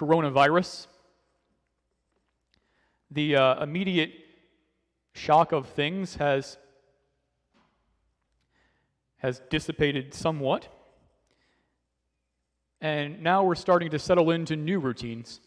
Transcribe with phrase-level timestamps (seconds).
[0.00, 0.86] coronavirus.
[3.10, 4.12] The uh, immediate
[5.12, 6.56] shock of things has,
[9.18, 10.68] has dissipated somewhat.
[12.80, 15.40] And now we're starting to settle into new routines.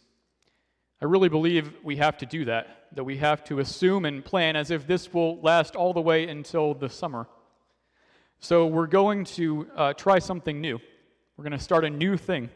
[1.02, 4.56] I really believe we have to do that, that we have to assume and plan
[4.56, 7.26] as if this will last all the way until the summer.
[8.40, 10.80] So we're going to uh, try something new.
[11.38, 12.52] We're going to start a new thing,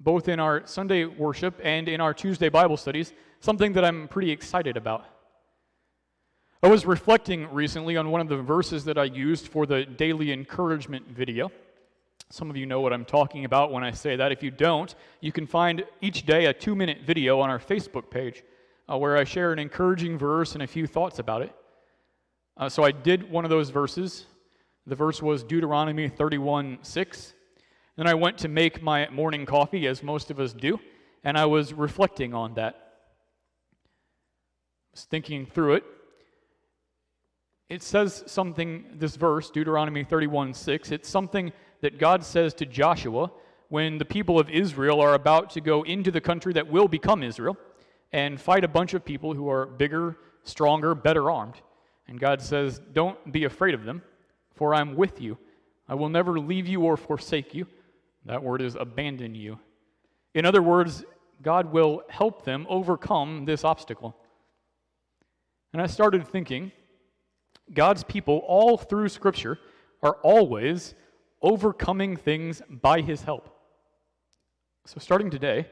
[0.00, 4.30] both in our Sunday worship and in our Tuesday Bible studies, something that I'm pretty
[4.30, 5.06] excited about.
[6.62, 10.32] I was reflecting recently on one of the verses that I used for the daily
[10.32, 11.52] encouragement video.
[12.30, 14.32] Some of you know what I'm talking about when I say that.
[14.32, 18.10] If you don't, you can find each day a two minute video on our Facebook
[18.10, 18.42] page
[18.90, 21.54] uh, where I share an encouraging verse and a few thoughts about it.
[22.56, 24.26] Uh, so I did one of those verses.
[24.86, 27.34] The verse was Deuteronomy 31 6.
[27.96, 30.80] Then I went to make my morning coffee, as most of us do,
[31.22, 32.74] and I was reflecting on that.
[32.74, 32.78] I
[34.92, 35.84] was thinking through it.
[37.68, 43.30] It says something, this verse, Deuteronomy 31 6, it's something that God says to Joshua
[43.68, 47.22] when the people of Israel are about to go into the country that will become
[47.22, 47.56] Israel
[48.12, 51.60] and fight a bunch of people who are bigger, stronger, better armed.
[52.06, 54.02] And God says, Don't be afraid of them,
[54.54, 55.38] for I'm with you.
[55.88, 57.66] I will never leave you or forsake you.
[58.24, 59.58] That word is abandon you.
[60.34, 61.04] In other words,
[61.42, 64.16] God will help them overcome this obstacle.
[65.72, 66.72] And I started thinking,
[67.72, 69.58] God's people all through Scripture
[70.02, 70.94] are always
[71.42, 73.50] overcoming things by his help.
[74.86, 75.66] So, starting today,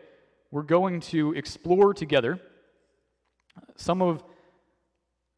[0.50, 2.40] we're going to explore together
[3.76, 4.22] some of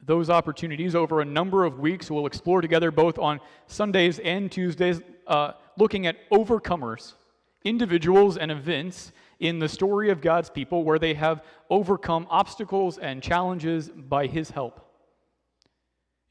[0.03, 2.11] those opportunities over a number of weeks.
[2.11, 7.15] We'll explore together both on Sundays and Tuesdays, uh, looking at overcomers,
[7.65, 13.23] individuals and events in the story of God's people where they have overcome obstacles and
[13.23, 14.81] challenges by His help.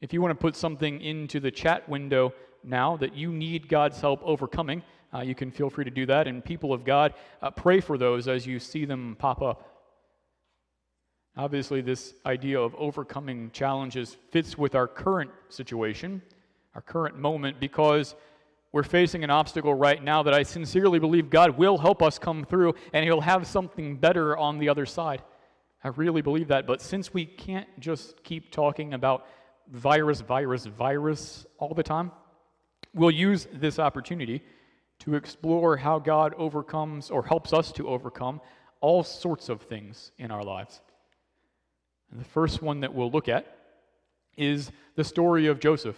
[0.00, 4.00] If you want to put something into the chat window now that you need God's
[4.00, 4.82] help overcoming,
[5.14, 6.26] uh, you can feel free to do that.
[6.26, 9.70] And people of God, uh, pray for those as you see them pop up.
[11.36, 16.22] Obviously, this idea of overcoming challenges fits with our current situation,
[16.74, 18.14] our current moment, because
[18.74, 22.44] we're facing an obstacle right now that I sincerely believe God will help us come
[22.44, 25.22] through and He'll have something better on the other side.
[25.82, 26.66] I really believe that.
[26.66, 29.26] But since we can't just keep talking about
[29.70, 32.12] virus, virus, virus all the time,
[32.94, 34.40] We'll use this opportunity
[35.00, 38.40] to explore how God overcomes or helps us to overcome
[38.80, 40.80] all sorts of things in our lives.
[42.12, 43.58] And the first one that we'll look at
[44.36, 45.96] is the story of Joseph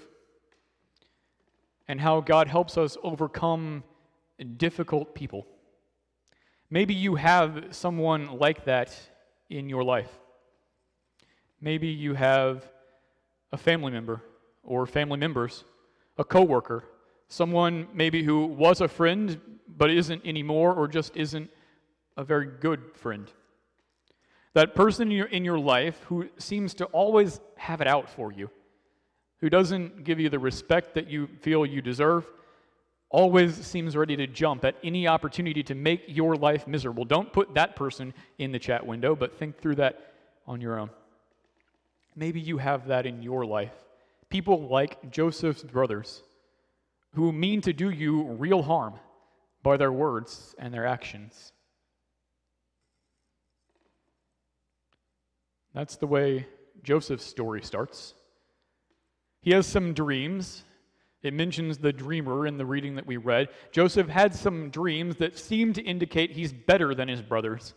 [1.88, 3.84] and how God helps us overcome
[4.56, 5.46] difficult people.
[6.68, 8.94] Maybe you have someone like that
[9.48, 10.10] in your life.
[11.60, 12.68] Maybe you have
[13.52, 14.22] a family member
[14.64, 15.64] or family members
[16.18, 16.84] a coworker,
[17.28, 21.50] someone maybe who was a friend but isn't anymore or just isn't
[22.16, 23.30] a very good friend.
[24.54, 28.32] That person in your, in your life who seems to always have it out for
[28.32, 28.50] you,
[29.40, 32.26] who doesn't give you the respect that you feel you deserve,
[33.10, 37.04] always seems ready to jump at any opportunity to make your life miserable.
[37.04, 40.12] Don't put that person in the chat window, but think through that
[40.46, 40.90] on your own.
[42.14, 43.72] Maybe you have that in your life
[44.28, 46.22] people like Joseph's brothers
[47.14, 48.94] who mean to do you real harm
[49.62, 51.52] by their words and their actions.
[55.74, 56.46] That's the way
[56.82, 58.14] Joseph's story starts.
[59.46, 60.64] He has some dreams.
[61.22, 63.48] It mentions the dreamer in the reading that we read.
[63.70, 67.72] Joseph had some dreams that seem to indicate he's better than his brothers.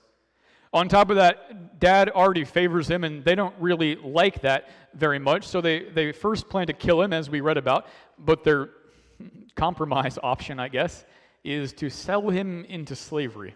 [0.74, 5.19] On top of that, dad already favors him, and they don't really like that very
[5.19, 5.46] much.
[5.46, 7.86] So they, they first plan to kill him, as we read about,
[8.18, 8.72] but their
[9.56, 11.06] compromise option, I guess,
[11.44, 13.53] is to sell him into slavery.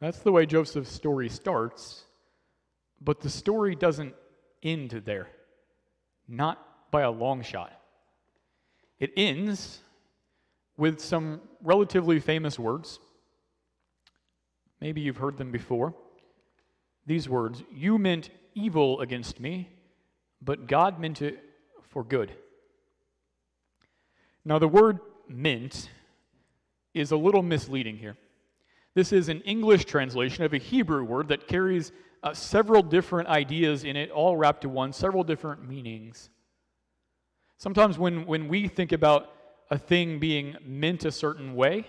[0.00, 2.02] That's the way Joseph's story starts,
[3.00, 4.16] but the story doesn't
[4.64, 5.28] end there,
[6.32, 7.72] not by a long shot.
[8.98, 9.80] It ends
[10.76, 12.98] with some relatively famous words
[14.82, 15.94] Maybe you've heard them before.
[17.06, 19.70] These words You meant evil against me,
[20.42, 21.38] but God meant it
[21.82, 22.32] for good.
[24.44, 24.98] Now, the word
[25.28, 25.88] meant
[26.94, 28.16] is a little misleading here.
[28.94, 33.84] This is an English translation of a Hebrew word that carries uh, several different ideas
[33.84, 36.30] in it, all wrapped to one, several different meanings.
[37.58, 39.32] Sometimes when, when we think about
[39.70, 41.86] a thing being meant a certain way,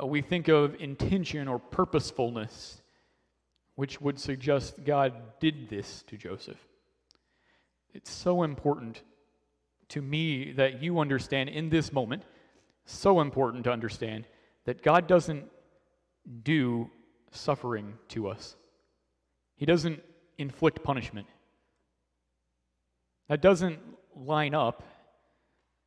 [0.00, 2.80] uh, we think of intention or purposefulness,
[3.74, 6.58] which would suggest God did this to Joseph.
[7.92, 9.02] It's so important
[9.88, 12.22] to me that you understand in this moment,
[12.84, 14.26] so important to understand
[14.64, 15.44] that God doesn't
[16.42, 16.90] do
[17.32, 18.56] suffering to us.
[19.60, 20.02] He doesn't
[20.38, 21.26] inflict punishment.
[23.28, 23.78] That doesn't
[24.16, 24.82] line up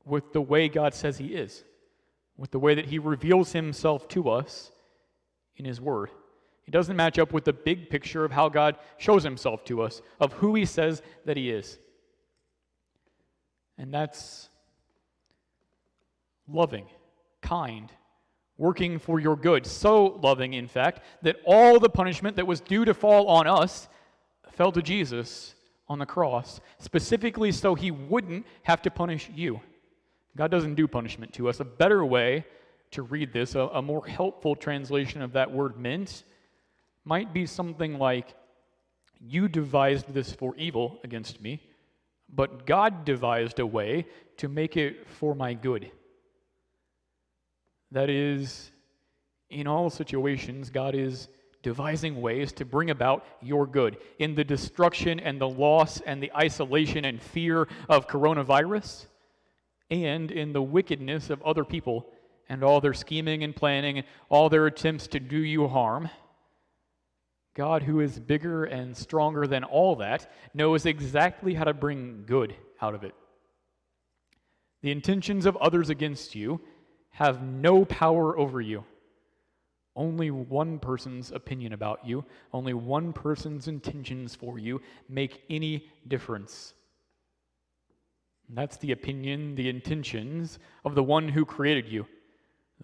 [0.05, 1.63] with the way God says He is,
[2.37, 4.71] with the way that He reveals Himself to us
[5.57, 6.11] in His Word.
[6.67, 10.03] It doesn't match up with the big picture of how God shows Himself to us,
[10.19, 11.79] of who He says that He is.
[13.79, 14.49] And that's
[16.47, 16.85] loving,
[17.41, 17.91] kind,
[18.57, 19.65] working for your good.
[19.65, 23.87] So loving, in fact, that all the punishment that was due to fall on us
[24.51, 25.55] fell to Jesus
[25.87, 29.59] on the cross, specifically so he wouldn't have to punish you.
[30.35, 31.59] God doesn't do punishment to us.
[31.59, 32.45] A better way
[32.91, 36.23] to read this, a, a more helpful translation of that word meant,
[37.05, 38.35] might be something like,
[39.19, 41.61] You devised this for evil against me,
[42.29, 44.05] but God devised a way
[44.37, 45.91] to make it for my good.
[47.93, 48.71] That is,
[49.51, 51.29] in all situations, God is
[51.61, 53.97] devising ways to bring about your good.
[54.17, 59.05] In the destruction and the loss and the isolation and fear of coronavirus,
[59.91, 62.07] and in the wickedness of other people
[62.49, 66.09] and all their scheming and planning, all their attempts to do you harm.
[67.53, 72.55] God, who is bigger and stronger than all that, knows exactly how to bring good
[72.81, 73.13] out of it.
[74.81, 76.59] The intentions of others against you
[77.13, 78.83] have no power over you.
[79.95, 86.73] Only one person's opinion about you, only one person's intentions for you make any difference.
[88.49, 92.07] That's the opinion, the intentions of the one who created you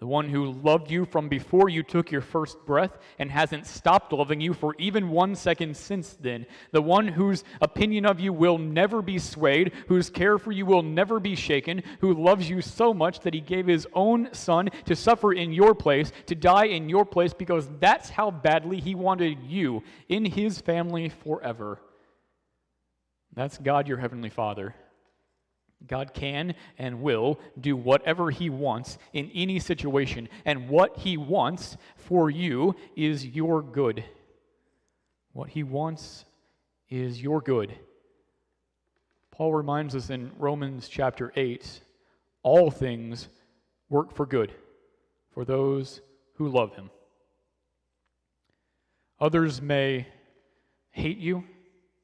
[0.00, 4.14] the one who loved you from before you took your first breath and hasn't stopped
[4.14, 8.56] loving you for even one second since then, the one whose opinion of you will
[8.56, 12.94] never be swayed, whose care for you will never be shaken, who loves you so
[12.94, 16.88] much that he gave his own son to suffer in your place, to die in
[16.88, 21.78] your place, because that's how badly he wanted you in his family forever.
[23.34, 24.74] That's God, your heavenly Father.
[25.86, 31.76] God can and will do whatever He wants in any situation, and what He wants
[31.96, 34.04] for you is your good.
[35.32, 36.24] What He wants
[36.88, 37.74] is your good.
[39.30, 41.80] Paul reminds us in Romans chapter 8
[42.42, 43.28] all things
[43.88, 44.52] work for good
[45.32, 46.00] for those
[46.34, 46.90] who love Him.
[49.20, 50.06] Others may
[50.90, 51.44] hate you,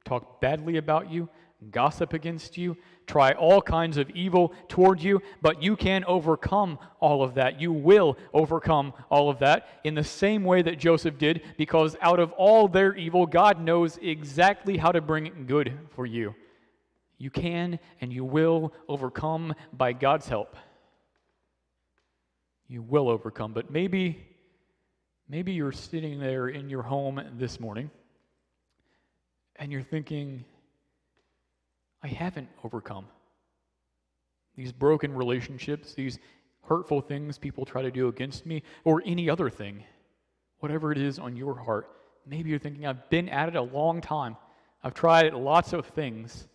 [0.05, 1.29] talk badly about you,
[1.71, 2.77] gossip against you,
[3.07, 7.59] try all kinds of evil toward you, but you can overcome all of that.
[7.59, 12.19] You will overcome all of that in the same way that Joseph did, because out
[12.19, 16.35] of all their evil, God knows exactly how to bring good for you.
[17.17, 20.55] You can and you will overcome by God's help.
[22.67, 24.23] You will overcome, but maybe
[25.29, 27.89] maybe you're sitting there in your home this morning
[29.55, 30.45] and you're thinking,
[32.03, 33.05] I haven't overcome.
[34.55, 36.19] These broken relationships, these
[36.63, 39.83] hurtful things people try to do against me, or any other thing,
[40.59, 41.89] whatever it is on your heart.
[42.25, 44.35] Maybe you're thinking, I've been at it a long time.
[44.83, 46.47] I've tried lots of things,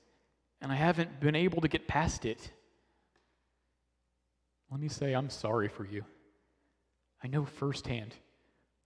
[0.61, 2.52] and I haven't been able to get past it.
[4.70, 6.04] Let me say, I'm sorry for you.
[7.22, 8.14] I know firsthand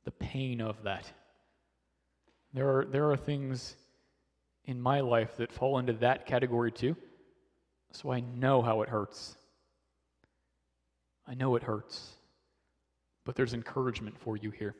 [0.04, 1.10] the pain of that.
[2.52, 3.76] There are, there are things
[4.66, 6.96] in my life that fall into that category too.
[7.92, 9.36] So I know how it hurts.
[11.26, 12.12] I know it hurts.
[13.24, 14.74] But there's encouragement for you here.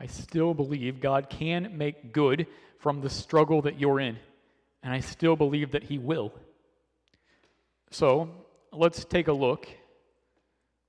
[0.00, 2.46] I still believe God can make good
[2.78, 4.16] from the struggle that you're in,
[4.82, 6.32] and I still believe that He will.
[7.90, 8.30] So
[8.72, 9.68] let's take a look.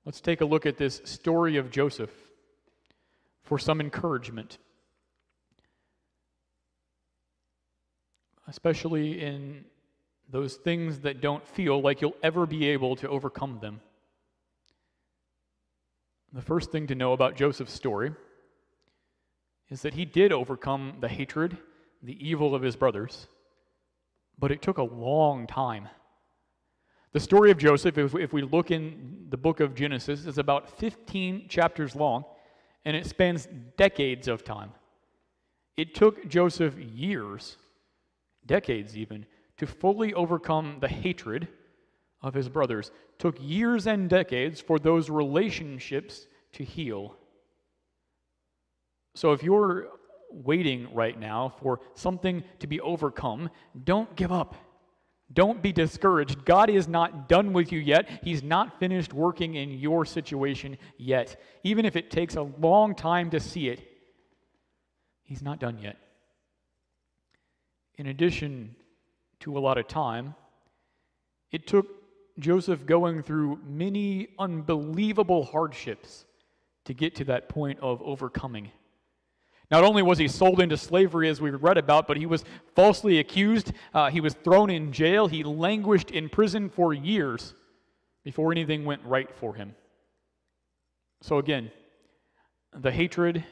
[0.04, 2.12] Let's take a look at this story of Joseph
[3.42, 4.58] for some encouragement.
[8.50, 9.64] Especially in
[10.28, 13.80] those things that don't feel like you'll ever be able to overcome them.
[16.32, 18.12] The first thing to know about Joseph's story
[19.70, 21.58] is that he did overcome the hatred,
[22.02, 23.28] the evil of his brothers,
[24.36, 25.88] but it took a long time.
[27.12, 31.46] The story of Joseph, if, we look in the book of Genesis, is about 15
[31.48, 32.24] chapters long,
[32.84, 34.72] and it spans decades of time.
[35.76, 37.56] It took Joseph years
[38.50, 39.24] decades even,
[39.58, 41.46] to fully overcome the hatred
[42.20, 42.90] of his brothers.
[43.18, 47.14] Took years and decades for those relationships to heal.
[49.14, 49.86] So if you're
[50.32, 53.50] waiting right now for something to be overcome,
[53.84, 54.56] don't give up.
[55.32, 56.44] Don't be discouraged.
[56.44, 58.08] God is not done with you yet.
[58.24, 61.40] He's not finished working in your situation yet.
[61.62, 63.80] Even if it takes a long time to see it,
[65.22, 65.96] He's not done yet.
[68.00, 68.74] In addition
[69.40, 70.34] to a lot of time,
[71.52, 71.86] it took
[72.38, 76.24] Joseph going through many unbelievable hardships
[76.86, 78.70] to get to that point of overcoming.
[79.70, 82.42] Not only was he sold into slavery, as we read about, but he was
[82.74, 83.74] falsely accused.
[83.92, 85.26] Uh, he was thrown in jail.
[85.26, 87.52] He languished in prison for years
[88.24, 89.74] before anything went right for him.
[91.20, 91.70] So, again,
[92.74, 93.44] the hatred,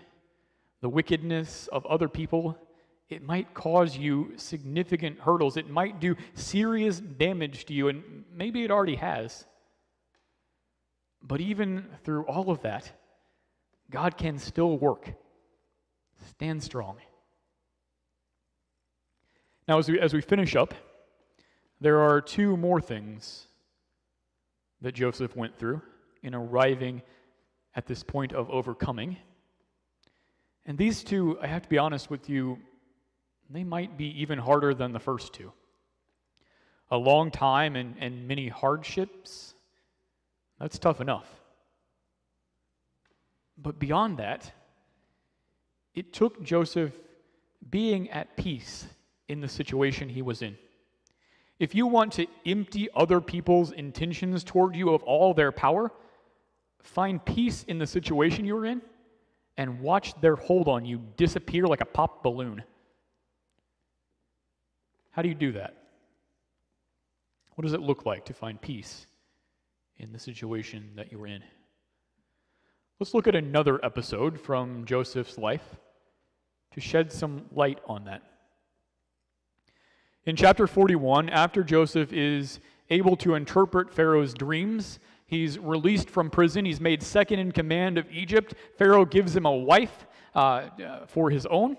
[0.80, 2.56] the wickedness of other people,
[3.08, 5.56] it might cause you significant hurdles.
[5.56, 9.46] It might do serious damage to you, and maybe it already has.
[11.22, 12.92] But even through all of that,
[13.90, 15.12] God can still work.
[16.30, 16.96] Stand strong.
[19.66, 20.74] Now, as we, as we finish up,
[21.80, 23.46] there are two more things
[24.80, 25.80] that Joseph went through
[26.22, 27.02] in arriving
[27.74, 29.16] at this point of overcoming.
[30.66, 32.58] And these two, I have to be honest with you,
[33.50, 35.52] they might be even harder than the first two.
[36.90, 39.54] A long time and, and many hardships,
[40.58, 41.28] that's tough enough.
[43.56, 44.52] But beyond that,
[45.94, 46.92] it took Joseph
[47.70, 48.86] being at peace
[49.28, 50.56] in the situation he was in.
[51.58, 55.90] If you want to empty other people's intentions toward you of all their power,
[56.82, 58.80] find peace in the situation you're in
[59.56, 62.62] and watch their hold on you disappear like a pop balloon.
[65.10, 65.74] How do you do that?
[67.54, 69.06] What does it look like to find peace
[69.96, 71.42] in the situation that you're in?
[73.00, 75.76] Let's look at another episode from Joseph's life
[76.72, 78.22] to shed some light on that.
[80.24, 82.60] In chapter 41, after Joseph is
[82.90, 86.64] able to interpret Pharaoh's dreams, he's released from prison.
[86.64, 88.54] He's made second in command of Egypt.
[88.76, 90.68] Pharaoh gives him a wife uh,
[91.06, 91.76] for his own,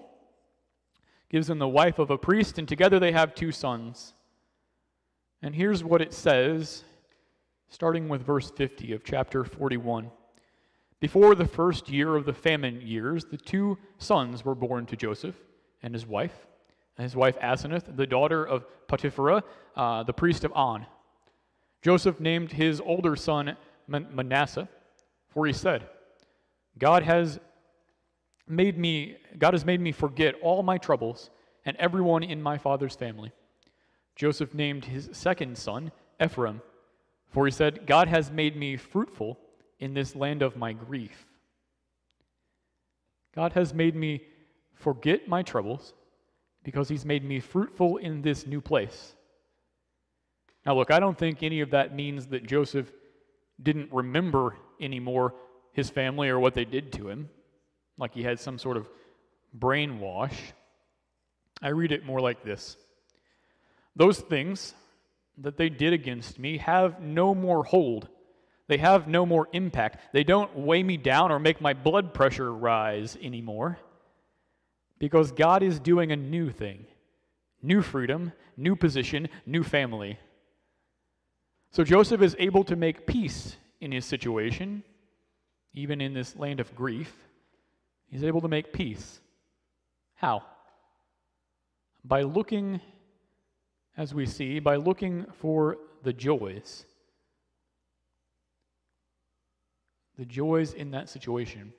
[1.30, 4.14] gives him the wife of a priest, and together they have two sons.
[5.42, 6.84] And here's what it says,
[7.70, 10.10] starting with verse 50 of chapter 41.
[11.00, 15.36] Before the first year of the famine years, the two sons were born to Joseph
[15.82, 16.48] and his wife,
[16.98, 19.44] and his wife Asenath, the daughter of Potipherah,
[19.76, 20.86] uh, the priest of On.
[21.82, 23.56] Joseph named his older son
[23.88, 24.68] Manasseh,
[25.30, 25.88] for he said,
[26.78, 27.40] God has
[28.50, 31.30] made me God has made me forget all my troubles
[31.66, 33.32] and everyone in my father's family.
[34.16, 35.92] Joseph named his second son
[36.22, 36.62] Ephraim,
[37.30, 39.40] for he said, God has made me fruitful
[39.80, 41.26] in this land of my grief.
[43.34, 44.24] God has made me
[44.74, 45.94] forget my troubles
[46.64, 49.16] because he's made me fruitful in this new place.
[50.66, 52.92] Now, look, I don't think any of that means that Joseph
[53.62, 55.36] didn't remember anymore
[55.72, 57.30] his family or what they did to him,
[58.00, 58.88] like he had some sort of
[59.58, 60.34] brainwash.
[61.62, 62.78] I read it more like this
[63.96, 64.74] Those things
[65.38, 68.10] that they did against me have no more hold
[68.70, 70.14] they have no more impact.
[70.14, 73.80] They don't weigh me down or make my blood pressure rise anymore.
[75.00, 76.86] Because God is doing a new thing
[77.62, 80.18] new freedom, new position, new family.
[81.72, 84.84] So Joseph is able to make peace in his situation,
[85.74, 87.14] even in this land of grief.
[88.10, 89.20] He's able to make peace.
[90.16, 90.44] How?
[92.04, 92.82] By looking,
[93.98, 96.86] as we see, by looking for the joys
[100.18, 101.72] the joys in that situation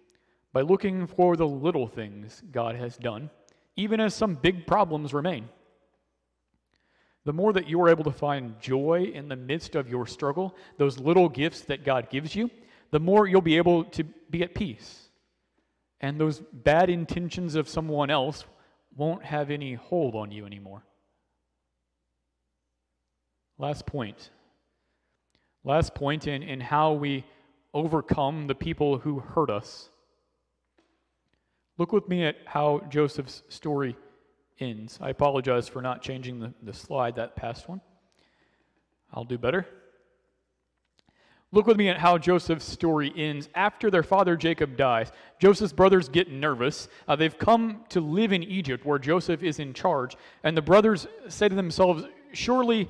[0.53, 3.31] by looking for the little things God has done,
[3.77, 5.49] even as some big problems remain.
[7.25, 10.57] The more that you are able to find joy in the midst of your struggle,
[10.79, 12.51] those little gifts that God gives you,
[12.91, 15.10] the more you'll be able to be at peace.
[16.01, 18.45] And those bad intentions of someone else
[18.97, 20.83] won't have any hold on you anymore.
[23.59, 24.31] Last point.
[25.65, 27.25] Last point in, in how we
[27.75, 29.91] overcome the people who hurt us.
[31.77, 33.97] Look with me at how Joseph's story
[34.59, 34.99] ends.
[35.01, 37.81] I apologize for not changing the, the slide, that past one.
[39.13, 39.67] I'll do better.
[41.53, 43.49] Look with me at how Joseph's story ends.
[43.55, 46.89] After their father Jacob dies, Joseph's brothers get nervous.
[47.09, 51.09] Uh, they've come to live in Egypt where Joseph is in charge, and the brothers
[51.29, 52.89] say to themselves, Surely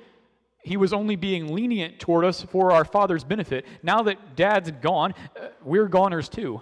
[0.62, 3.64] he was only being lenient toward us for our father's benefit.
[3.82, 6.60] Now that dad's gone, uh, we're goners too.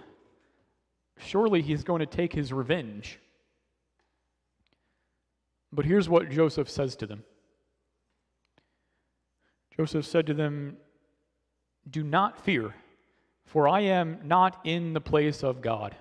[1.18, 3.18] Surely he's going to take his revenge.
[5.72, 7.24] But here's what Joseph says to them
[9.76, 10.76] Joseph said to them,
[11.88, 12.74] Do not fear,
[13.44, 15.96] for I am not in the place of God.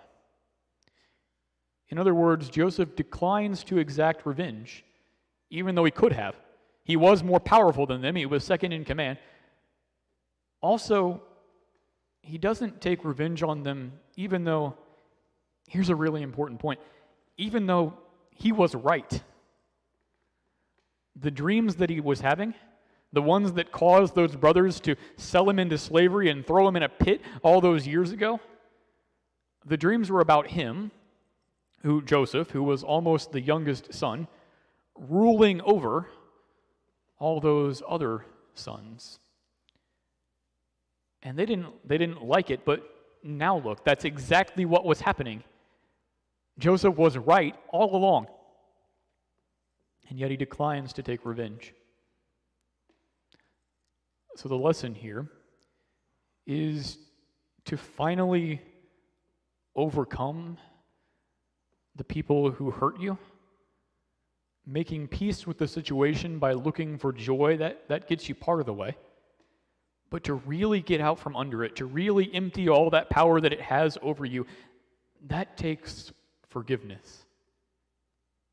[1.89, 4.83] In other words, Joseph declines to exact revenge,
[5.49, 6.35] even though he could have.
[6.83, 9.17] He was more powerful than them, he was second in command.
[10.61, 11.21] Also,
[12.21, 14.75] he doesn't take revenge on them, even though,
[15.67, 16.79] here's a really important point,
[17.37, 17.93] even though
[18.31, 19.21] he was right.
[21.15, 22.53] The dreams that he was having,
[23.13, 26.83] the ones that caused those brothers to sell him into slavery and throw him in
[26.83, 28.39] a pit all those years ago,
[29.65, 30.91] the dreams were about him
[31.83, 34.27] who Joseph, who was almost the youngest son,
[34.95, 36.07] ruling over
[37.19, 39.19] all those other sons.
[41.23, 42.83] And they didn't, they didn't like it, but
[43.23, 45.43] now look, that's exactly what was happening.
[46.59, 48.27] Joseph was right all along,
[50.09, 51.73] and yet he declines to take revenge.
[54.37, 55.25] So the lesson here
[56.45, 56.99] is
[57.65, 58.61] to finally
[59.75, 60.59] overcome
[61.95, 63.17] the people who hurt you,
[64.63, 68.67] making peace with the situation by looking for joy, that, that gets you part of
[68.67, 68.95] the way.
[70.11, 73.53] But to really get out from under it, to really empty all that power that
[73.53, 74.45] it has over you,
[75.29, 76.13] that takes
[76.47, 77.25] forgiveness.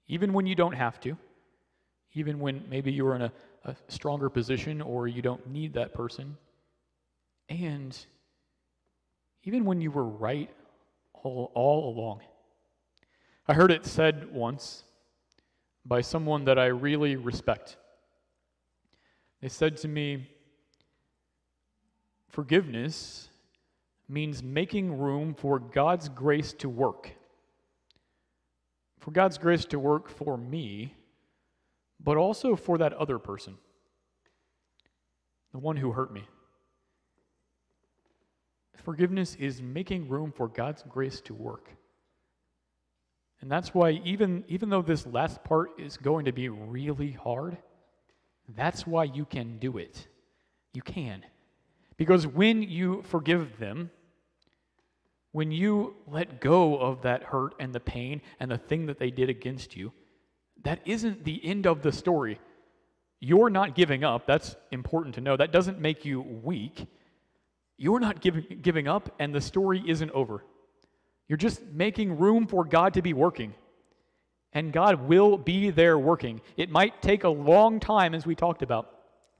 [0.08, 1.18] Even when you don't have to,
[2.14, 3.32] even when maybe you're in a,
[3.64, 6.36] a stronger position or you don't need that person,
[7.48, 7.96] and
[9.44, 10.50] even when you were right
[11.12, 12.20] all, all along.
[13.46, 14.84] I heard it said once
[15.84, 17.76] by someone that I really respect.
[19.40, 20.28] They said to me,
[22.30, 23.28] Forgiveness
[24.08, 27.12] means making room for God's grace to work.
[28.98, 30.94] For God's grace to work for me,
[32.04, 33.56] but also for that other person,
[35.52, 36.28] the one who hurt me.
[38.76, 41.70] Forgiveness is making room for God's grace to work.
[43.40, 47.56] And that's why, even, even though this last part is going to be really hard,
[48.54, 50.06] that's why you can do it.
[50.74, 51.24] You can.
[51.96, 53.90] Because when you forgive them,
[55.32, 59.10] when you let go of that hurt and the pain and the thing that they
[59.10, 59.92] did against you,
[60.64, 62.40] that isn't the end of the story.
[63.20, 64.26] You're not giving up.
[64.26, 65.36] That's important to know.
[65.36, 66.86] That doesn't make you weak.
[67.76, 70.44] You're not giving, giving up, and the story isn't over.
[71.28, 73.54] You're just making room for God to be working.
[74.52, 76.40] And God will be there working.
[76.56, 78.93] It might take a long time, as we talked about.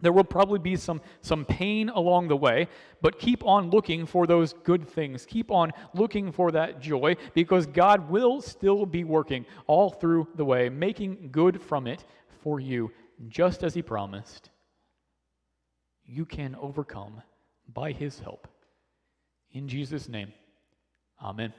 [0.04, 2.68] There will probably be some, some pain along the way,
[3.00, 5.24] but keep on looking for those good things.
[5.24, 10.44] Keep on looking for that joy because God will still be working all through the
[10.44, 12.04] way, making good from it
[12.42, 12.92] for you,
[13.28, 14.50] just as He promised.
[16.04, 17.22] You can overcome
[17.72, 18.46] by His help.
[19.52, 20.32] In Jesus' name,
[21.22, 21.54] Amen.